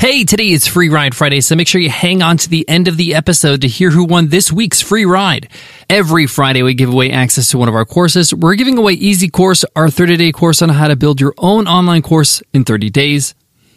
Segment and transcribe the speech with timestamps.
[0.00, 2.88] Hey, today is Free Ride Friday, so make sure you hang on to the end
[2.88, 5.50] of the episode to hear who won this week's free ride.
[5.90, 8.32] Every Friday, we give away access to one of our courses.
[8.32, 11.68] We're giving away Easy Course, our 30 day course on how to build your own
[11.68, 13.34] online course in 30 days.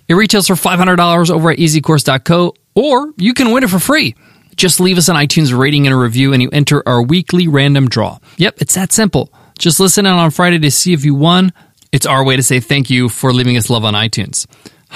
[0.07, 4.15] It retails for $500 over at easycourse.co, or you can win it for free.
[4.55, 7.89] Just leave us an iTunes rating and a review, and you enter our weekly random
[7.89, 8.17] draw.
[8.37, 9.33] Yep, it's that simple.
[9.59, 11.51] Just listen in on Friday to see if you won.
[11.91, 14.47] It's our way to say thank you for leaving us love on iTunes.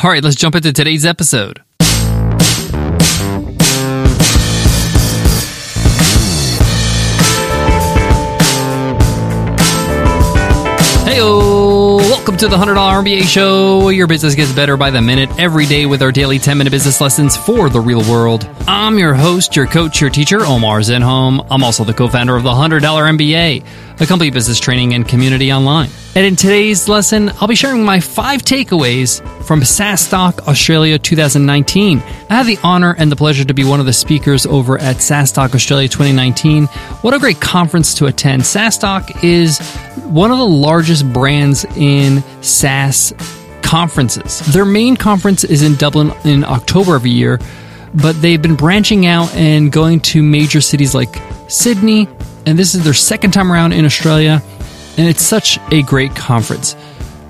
[0.04, 1.63] All right, let's jump into today's episode.
[11.03, 13.89] Hey, welcome to the $100 MBA show.
[13.89, 17.02] Your business gets better by the minute every day with our daily 10 minute business
[17.02, 18.48] lessons for the real world.
[18.67, 21.48] I'm your host, your coach, your teacher, Omar Zenhom.
[21.50, 23.66] I'm also the co founder of the $100 MBA,
[24.00, 25.90] a complete business training and community online.
[26.16, 32.00] And in today's lesson, I'll be sharing my five takeaways from SaaStock Australia 2019.
[32.30, 34.98] I had the honor and the pleasure to be one of the speakers over at
[34.98, 36.66] SaaStock Australia 2019.
[37.02, 38.44] What a great conference to attend.
[38.44, 39.59] SaaStock is
[40.06, 43.14] one of the largest brands in SaaS
[43.61, 44.39] conferences.
[44.54, 47.39] Their main conference is in Dublin in October every year,
[47.94, 52.08] but they've been branching out and going to major cities like Sydney,
[52.48, 54.42] and this is their second time around in Australia
[54.98, 56.78] and it's such a great conference.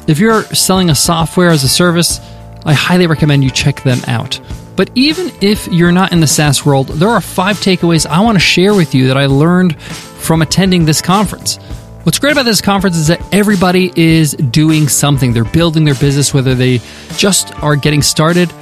[0.08, 2.22] If you're selling a software as a service,
[2.66, 4.40] I highly recommend you check them out.
[4.76, 8.36] But even if you're not in the SaaS world, there are five takeaways I want
[8.36, 11.58] to share with you that I learned from attending this conference.
[12.04, 15.34] What's great about this conference is that everybody is doing something.
[15.34, 16.80] They're building their business, whether they
[17.18, 18.54] just are getting started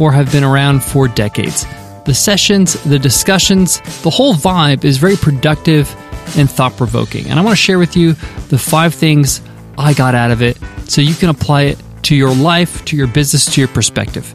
[0.00, 1.64] or have been around for decades.
[2.04, 5.90] The sessions, the discussions, the whole vibe is very productive
[6.36, 7.30] and thought provoking.
[7.30, 8.12] And I want to share with you
[8.48, 9.40] the five things
[9.78, 13.06] I got out of it so you can apply it to your life, to your
[13.06, 14.26] business, to your perspective.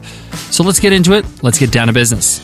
[0.50, 1.24] So let's get into it.
[1.44, 2.40] Let's get down to business.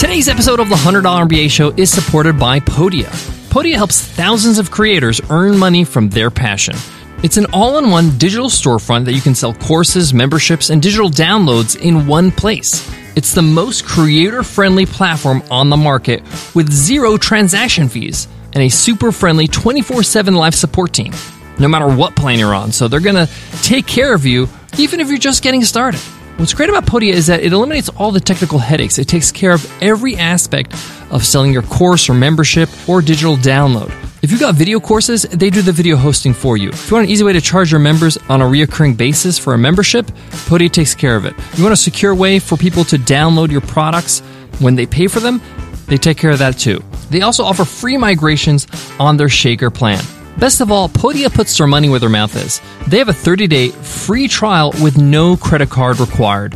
[0.00, 3.06] Today's episode of the $100 MBA show is supported by Podia.
[3.50, 6.74] Podia helps thousands of creators earn money from their passion.
[7.22, 11.10] It's an all in one digital storefront that you can sell courses, memberships, and digital
[11.10, 12.90] downloads in one place.
[13.14, 16.22] It's the most creator friendly platform on the market
[16.54, 21.12] with zero transaction fees and a super friendly 24 7 live support team,
[21.58, 22.72] no matter what plan you're on.
[22.72, 23.30] So they're going to
[23.62, 24.48] take care of you
[24.78, 26.00] even if you're just getting started.
[26.38, 28.98] What's great about Podia is that it eliminates all the technical headaches.
[28.98, 30.72] It takes care of every aspect
[31.10, 33.92] of selling your course or membership or digital download.
[34.30, 36.68] If you've got video courses, they do the video hosting for you.
[36.68, 39.54] If you want an easy way to charge your members on a reoccurring basis for
[39.54, 40.06] a membership,
[40.46, 41.34] Podia takes care of it.
[41.56, 44.20] You want a secure way for people to download your products
[44.60, 45.42] when they pay for them,
[45.88, 46.80] they take care of that too.
[47.10, 48.68] They also offer free migrations
[49.00, 50.04] on their Shaker plan.
[50.38, 52.60] Best of all, Podia puts their money where their mouth is.
[52.86, 56.54] They have a 30 day free trial with no credit card required.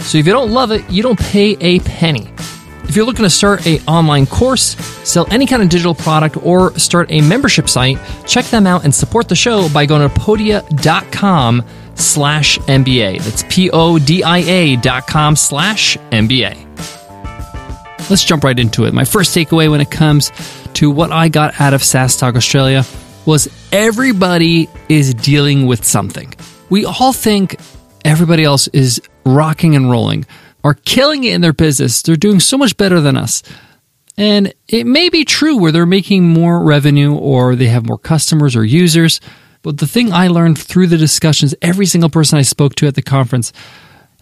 [0.00, 2.30] So if you don't love it, you don't pay a penny.
[2.88, 4.76] If you're looking to start a online course,
[5.08, 8.94] sell any kind of digital product, or start a membership site, check them out and
[8.94, 11.64] support the show by going to podia.com
[11.94, 13.22] slash MBA.
[13.22, 16.62] That's P-O-D-I-A dot com slash MBA.
[18.08, 18.94] Let's jump right into it.
[18.94, 20.30] My first takeaway when it comes
[20.74, 22.84] to what I got out of SaaStock Australia
[23.24, 26.32] was everybody is dealing with something.
[26.70, 27.58] We all think
[28.04, 30.24] everybody else is rocking and rolling
[30.66, 32.02] are killing it in their business.
[32.02, 33.42] They're doing so much better than us.
[34.18, 38.56] And it may be true where they're making more revenue or they have more customers
[38.56, 39.20] or users.
[39.62, 42.96] But the thing I learned through the discussions, every single person I spoke to at
[42.96, 43.52] the conference,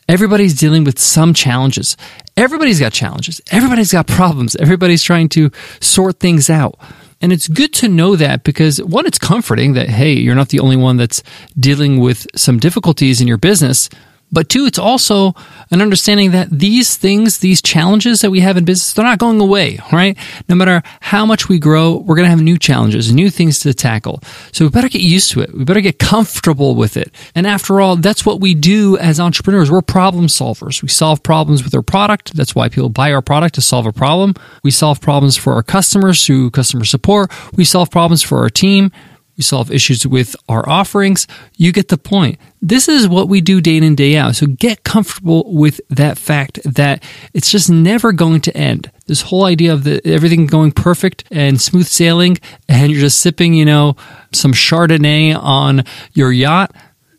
[0.06, 1.97] everybody's dealing with some challenges.
[2.37, 3.41] Everybody's got challenges.
[3.50, 4.54] Everybody's got problems.
[4.56, 5.50] Everybody's trying to
[5.81, 6.78] sort things out.
[7.22, 10.60] And it's good to know that because one, it's comforting that, hey, you're not the
[10.60, 11.22] only one that's
[11.59, 13.88] dealing with some difficulties in your business.
[14.34, 15.34] But two, it's also
[15.71, 19.41] an understanding that these things, these challenges that we have in business, they're not going
[19.41, 20.19] away, right?
[20.49, 23.72] No matter how much we grow, we're going to have new challenges, new things to
[23.72, 24.21] tackle.
[24.53, 25.55] So we better get used to it.
[25.55, 27.15] We better get comfortable with it.
[27.34, 29.71] And after all, that's what we do as entrepreneurs.
[29.71, 30.83] We're problem solvers.
[30.83, 32.34] We solve problems with our product.
[32.34, 34.34] That's why people buy our product to solve a problem.
[34.65, 37.30] We solve problems for our customers through customer support.
[37.57, 38.91] We solve problems for our team
[39.36, 41.27] we solve issues with our offerings.
[41.57, 42.39] You get the point.
[42.63, 44.36] This is what we do day in and day out.
[44.36, 47.03] So get comfortable with that fact that
[47.33, 48.91] it's just never going to end.
[49.07, 52.39] This whole idea of the, everything going perfect and smooth sailing
[52.69, 53.97] and you're just sipping, you know,
[54.33, 56.75] some Chardonnay on your yacht.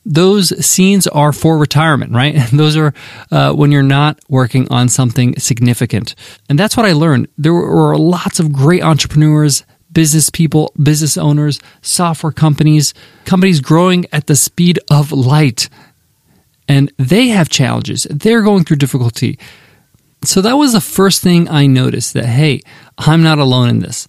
[0.07, 2.35] Those scenes are for retirement, right?
[2.51, 2.93] Those are
[3.31, 6.15] uh, when you're not working on something significant.
[6.47, 7.27] And that's what I learned.
[7.37, 9.63] There were lots of great entrepreneurs
[9.95, 12.93] business people, business owners, software companies,
[13.23, 15.69] companies growing at the speed of light.
[16.67, 18.05] And they have challenges.
[18.11, 19.39] They're going through difficulty.
[20.23, 22.61] So that was the first thing I noticed that, hey,
[22.99, 24.07] I'm not alone in this.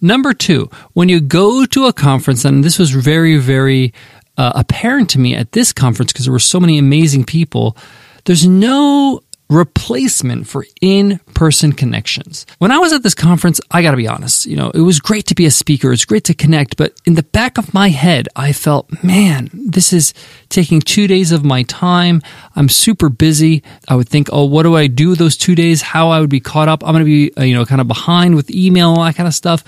[0.00, 3.94] Number two, when you go to a conference, and this was very, very
[4.36, 7.76] uh, apparent to me at this conference because there were so many amazing people,
[8.24, 12.46] there's no replacement for in person connections.
[12.58, 15.26] When I was at this conference, I gotta be honest, you know, it was great
[15.26, 18.28] to be a speaker, it's great to connect, but in the back of my head,
[18.34, 20.14] I felt, man, this is
[20.48, 22.22] taking two days of my time.
[22.56, 23.62] I'm super busy.
[23.88, 25.82] I would think, oh, what do I do those two days?
[25.82, 26.84] How I would be caught up.
[26.84, 29.34] I'm gonna be, uh, you know, kind of behind with email, all that kind of
[29.34, 29.62] stuff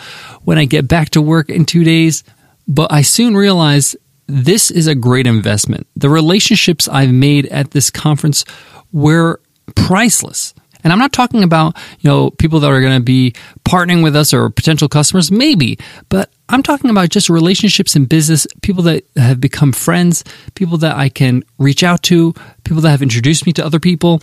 [0.45, 2.25] when I get back to work in two days.
[2.67, 3.97] But I soon realized
[4.27, 5.87] this is a great investment.
[5.97, 8.45] The relationships I've made at this conference
[8.93, 9.41] were
[9.75, 10.55] priceless.
[10.83, 13.33] And I'm not talking about, you know, people that are going to be
[13.65, 15.79] partnering with us or potential customers, maybe,
[16.11, 20.25] but I'm talking about just relationships in business, people that have become friends,
[20.55, 22.35] people that I can reach out to,
[22.65, 24.21] people that have introduced me to other people.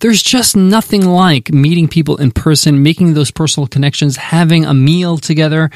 [0.00, 5.18] There's just nothing like meeting people in person, making those personal connections, having a meal
[5.18, 5.70] together,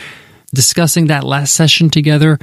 [0.52, 2.40] discussing that last session together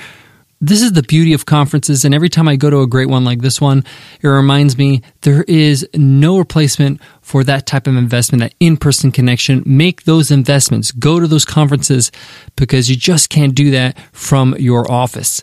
[0.64, 2.06] this is the beauty of conferences.
[2.06, 3.84] And every time I go to a great one like this one,
[4.22, 9.12] it reminds me there is no replacement for that type of investment, that in person
[9.12, 9.62] connection.
[9.66, 10.94] Make those investments.
[10.94, 12.12] Go to those conferences
[12.56, 15.42] because you just can't do that from your office.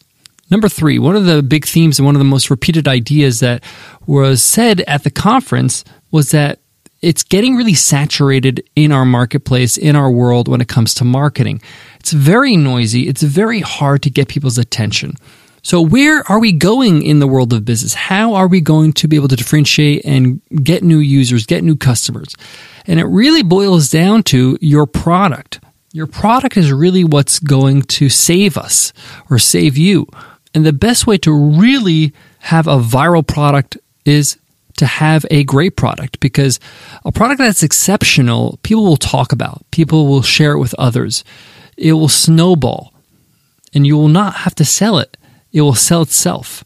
[0.50, 3.62] Number three, one of the big themes and one of the most repeated ideas that
[4.06, 6.60] was said at the conference was that
[7.02, 11.60] it's getting really saturated in our marketplace, in our world when it comes to marketing.
[12.00, 13.08] It's very noisy.
[13.08, 15.14] It's very hard to get people's attention.
[15.62, 17.92] So, where are we going in the world of business?
[17.92, 21.76] How are we going to be able to differentiate and get new users, get new
[21.76, 22.34] customers?
[22.86, 25.60] And it really boils down to your product.
[25.92, 28.94] Your product is really what's going to save us
[29.28, 30.06] or save you.
[30.54, 33.76] And the best way to really have a viral product
[34.06, 34.38] is
[34.78, 36.58] to have a great product because
[37.04, 41.22] a product that's exceptional, people will talk about, people will share it with others.
[41.80, 42.92] It will snowball
[43.74, 45.16] and you will not have to sell it,
[45.52, 46.62] it will sell itself.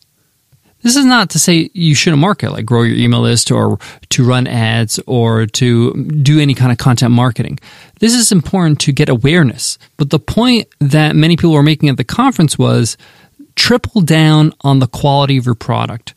[0.83, 3.79] This is not to say you shouldn't market, like grow your email list or
[4.11, 7.59] to run ads or to do any kind of content marketing.
[8.01, 9.79] This is important to get awareness.
[9.97, 12.99] But the point that many people were making at the conference was
[13.55, 16.13] triple down on the quality of your product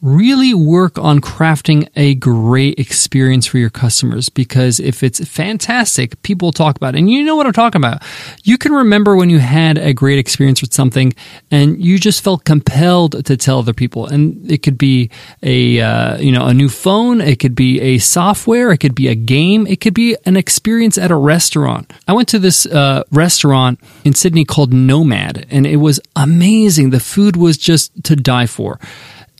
[0.00, 6.52] really work on crafting a great experience for your customers because if it's fantastic, people
[6.52, 6.98] talk about it.
[6.98, 8.02] And you know what I'm talking about.
[8.44, 11.14] You can remember when you had a great experience with something
[11.50, 14.06] and you just felt compelled to tell other people.
[14.06, 15.10] And it could be
[15.42, 17.20] a, uh, you know, a new phone.
[17.20, 18.70] It could be a software.
[18.70, 19.66] It could be a game.
[19.66, 21.92] It could be an experience at a restaurant.
[22.06, 26.90] I went to this uh, restaurant in Sydney called Nomad and it was amazing.
[26.90, 28.78] The food was just to die for.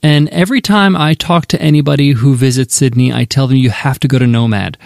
[0.01, 3.99] And every time I talk to anybody who visits Sydney, I tell them you have
[3.99, 4.77] to go to Nomad.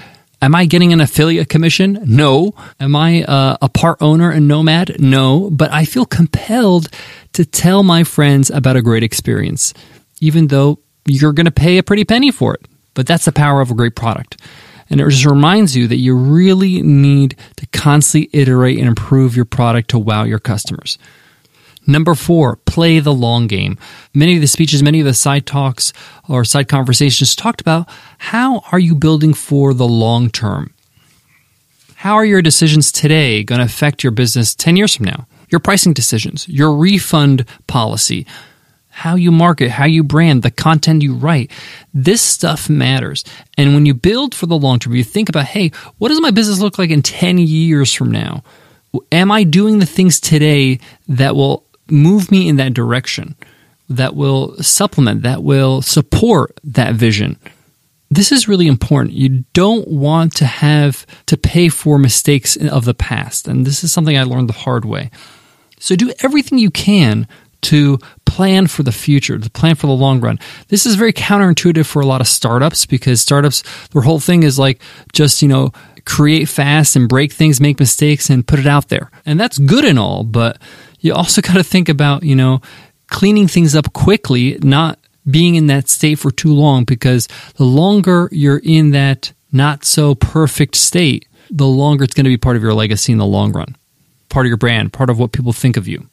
[0.42, 2.04] Am I getting an affiliate commission?
[2.06, 2.54] No.
[2.80, 5.00] Am I uh, a part owner in Nomad?
[5.00, 5.50] No.
[5.52, 6.90] But I feel compelled
[7.34, 9.74] to tell my friends about a great experience,
[10.20, 12.66] even though you're going to pay a pretty penny for it.
[12.94, 14.42] But that's the power of a great product.
[14.90, 19.46] And it just reminds you that you really need to constantly iterate and improve your
[19.46, 20.98] product to wow your customers.
[21.86, 23.78] Number four, play the long game.
[24.14, 25.92] Many of the speeches, many of the side talks
[26.30, 30.74] or side conversations talked about how are you building for the long term?
[31.96, 35.28] How are your decisions today going to affect your business 10 years from now?
[35.50, 38.26] Your pricing decisions, your refund policy,
[38.90, 41.52] how you market, how you brand, the content you write.
[41.94, 43.24] This stuff matters.
[43.58, 46.32] And when you build for the long term, you think about, hey, what does my
[46.32, 48.44] business look like in 10 years from now?
[49.12, 53.36] Am I doing the things today that will move me in that direction,
[53.90, 57.38] that will supplement, that will support that vision.
[58.10, 59.14] This is really important.
[59.14, 63.48] You don't want to have to pay for mistakes of the past.
[63.48, 65.10] And this is something I learned the hard way.
[65.80, 67.28] So do everything you can
[67.64, 70.38] to plan for the future, to plan for the long run.
[70.68, 74.60] This is very counterintuitive for a lot of startups because startups, their whole thing is
[74.60, 74.82] like
[75.14, 75.72] just, you know,
[76.06, 79.10] create fast and break things, make mistakes and put it out there.
[79.26, 80.58] And that's good and all, but
[81.04, 82.62] you also got to think about, you know,
[83.12, 84.98] cleaning things up quickly, not
[85.30, 90.16] being in that state for too long, because the longer you're in that not so
[90.16, 93.52] perfect state, the longer it's going to be part of your legacy in the long
[93.52, 93.76] run,
[94.30, 96.10] part of your brand, part of what people think of you.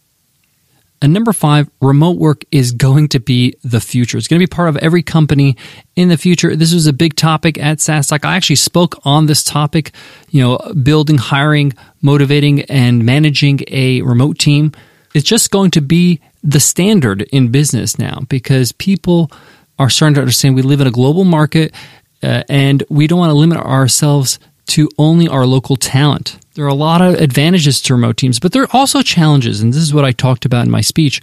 [1.03, 4.19] And number five, remote work is going to be the future.
[4.19, 5.57] It's going to be part of every company
[5.97, 6.55] in the future.
[6.55, 8.25] This was a big topic at SaaStock.
[8.25, 9.93] I actually spoke on this topic,
[10.29, 14.73] you know, building, hiring, motivating, and managing a remote team.
[15.15, 19.31] It's just going to be the standard in business now because people
[19.79, 21.75] are starting to understand we live in a global market
[22.23, 24.39] uh, and we don't want to limit ourselves
[24.71, 26.39] to only our local talent.
[26.55, 29.61] There are a lot of advantages to remote teams, but there are also challenges.
[29.61, 31.21] And this is what I talked about in my speech.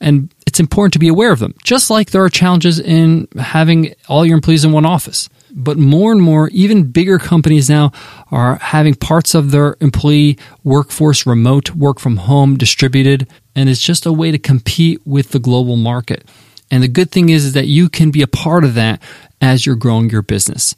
[0.00, 3.94] And it's important to be aware of them, just like there are challenges in having
[4.08, 5.28] all your employees in one office.
[5.56, 7.92] But more and more, even bigger companies now
[8.30, 13.28] are having parts of their employee workforce remote, work from home, distributed.
[13.54, 16.28] And it's just a way to compete with the global market.
[16.70, 19.00] And the good thing is, is that you can be a part of that
[19.40, 20.74] as you're growing your business.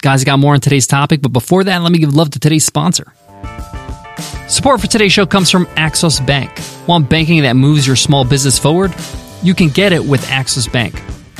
[0.00, 2.38] Guys, I got more on today's topic, but before that, let me give love to
[2.38, 3.12] today's sponsor.
[4.48, 6.50] Support for today's show comes from Axos Bank.
[6.86, 8.94] Want banking that moves your small business forward?
[9.42, 10.94] You can get it with Axos Bank.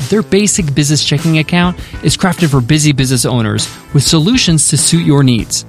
[0.09, 5.07] Their basic business checking account is crafted for busy business owners with solutions to suit
[5.07, 5.65] your needs.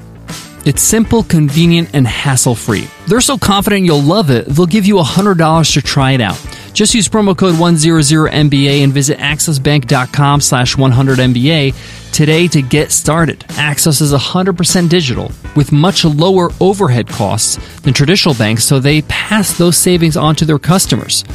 [0.65, 2.87] It's simple, convenient, and hassle free.
[3.07, 6.37] They're so confident you'll love it, they'll give you $100 to try it out.
[6.79, 13.41] Just use promo code 100MBA and visit axosbank.com slash 100MBA today to get started.
[13.49, 19.57] Axos is 100% digital with much lower overhead costs than traditional banks, so they pass
[19.57, 21.25] those savings on to their customers.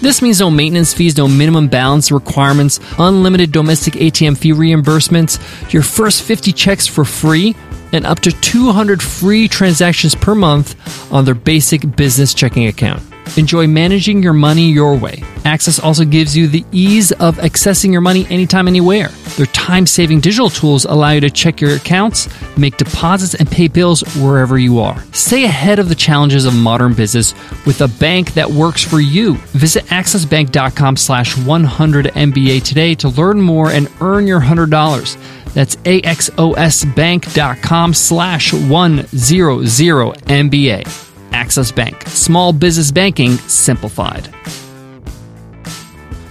[0.00, 5.82] This means no maintenance fees, no minimum balance requirements, unlimited domestic ATM fee reimbursements, your
[5.82, 7.54] first 50 checks for free,
[7.92, 13.02] and up to 200 free transactions per month on their basic business checking account.
[13.36, 15.16] Enjoy managing your money your way.
[15.44, 19.08] Axos also gives you the ease of accessing your money anytime, anywhere.
[19.36, 23.68] Their time saving digital tools allow you to check your accounts, make deposits, and pay
[23.68, 25.02] bills wherever you are.
[25.12, 27.34] Stay ahead of the challenges of modern business
[27.66, 29.34] with a bank that works for you.
[29.52, 35.52] Visit axosbank.com slash 100MBA today to learn more and earn your $100.
[35.52, 41.05] That's axosbank.com slash 100MBA.
[41.30, 42.02] Axos Bank.
[42.08, 44.32] Small business banking simplified.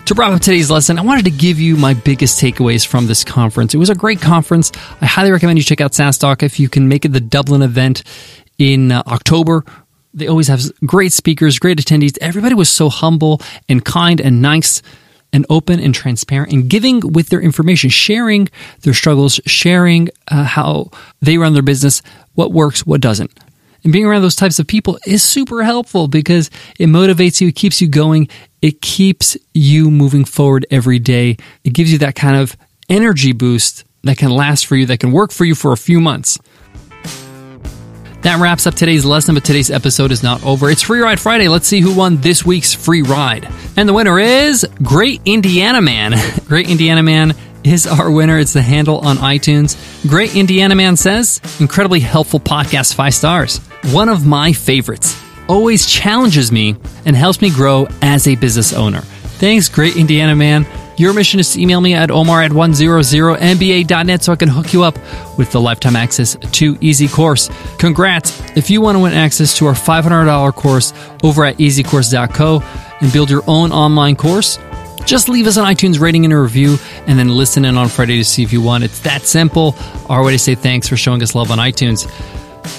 [0.05, 3.23] To wrap up today's lesson, I wanted to give you my biggest takeaways from this
[3.23, 3.73] conference.
[3.73, 4.71] It was a great conference.
[5.01, 8.03] I highly recommend you check out SaaStock if you can make it the Dublin event
[8.59, 9.65] in uh, October.
[10.13, 12.19] They always have great speakers, great attendees.
[12.21, 14.83] Everybody was so humble and kind and nice
[15.33, 18.47] and open and transparent and giving with their information, sharing
[18.81, 22.03] their struggles, sharing uh, how they run their business,
[22.35, 23.31] what works, what doesn't.
[23.85, 26.49] And being around those types of people is super helpful because
[26.79, 28.27] it motivates you, it keeps you going,
[28.61, 31.37] it keeps you moving forward every day.
[31.63, 32.57] It gives you that kind of
[32.89, 36.01] energy boost that can last for you, that can work for you for a few
[36.01, 36.39] months.
[38.23, 40.71] That wraps up today's lesson, but today's episode is not over.
[40.71, 41.47] It's Free Ride Friday.
[41.47, 43.47] Let's see who won this week's free ride.
[43.77, 46.15] And the winner is Great Indiana Man.
[46.45, 48.39] Great Indiana Man is our winner.
[48.39, 49.77] It's the handle on iTunes.
[50.09, 53.59] Great Indiana Man says, incredibly helpful podcast, five stars.
[53.93, 55.21] One of my favorites.
[55.47, 56.75] Always challenges me
[57.05, 59.01] and helps me grow as a business owner.
[59.01, 60.65] Thanks, Great Indiana Man.
[60.97, 64.83] Your mission is to email me at omar at 100mba.net so I can hook you
[64.83, 64.95] up
[65.37, 67.49] with the lifetime access to Easy Course.
[67.77, 68.41] Congrats!
[68.57, 72.63] If you want to win access to our $500 course over at easycourse.co
[73.01, 74.57] and build your own online course,
[75.05, 78.17] just leave us an iTunes rating and a review and then listen in on Friday
[78.17, 78.81] to see if you won.
[78.81, 79.75] It's that simple.
[80.09, 82.09] Our way to say thanks for showing us love on iTunes.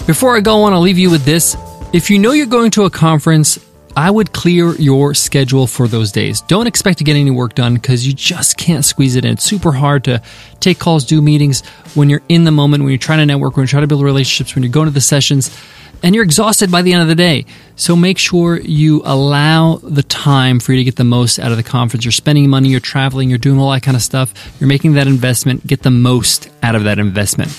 [0.07, 1.57] Before I go, on, I want to leave you with this.
[1.93, 3.59] If you know you're going to a conference,
[3.97, 6.43] I would clear your schedule for those days.
[6.43, 9.33] Don't expect to get any work done because you just can't squeeze it in.
[9.33, 10.21] It's super hard to
[10.61, 13.63] take calls, do meetings when you're in the moment, when you're trying to network, when
[13.63, 15.57] you're trying to build relationships, when you're going to the sessions,
[16.03, 17.47] and you're exhausted by the end of the day.
[17.77, 21.57] So make sure you allow the time for you to get the most out of
[21.57, 22.05] the conference.
[22.05, 24.35] You're spending money, you're traveling, you're doing all that kind of stuff.
[24.61, 25.67] You're making that investment.
[25.67, 27.51] Get the most out of that investment.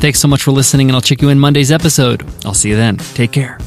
[0.00, 2.24] Thanks so much for listening, and I'll check you in Monday's episode.
[2.44, 2.96] I'll see you then.
[2.96, 3.58] Take care.